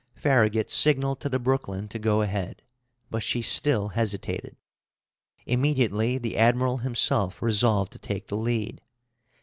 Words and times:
Farragut 0.15 0.71
signaled 0.71 1.19
to 1.19 1.29
the 1.29 1.37
Brooklyn 1.37 1.87
to 1.89 1.99
go 1.99 2.23
ahead, 2.23 2.63
but 3.11 3.21
she 3.21 3.43
still 3.43 3.89
hesitated. 3.89 4.55
Immediately, 5.45 6.17
the 6.17 6.37
admiral 6.37 6.77
himself 6.77 7.39
resolved 7.39 7.91
to 7.91 7.99
take 7.99 8.25
the 8.27 8.35
lead. 8.35 8.81